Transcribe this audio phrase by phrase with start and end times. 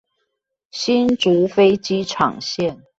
[0.71, 2.81] 新竹飛機場線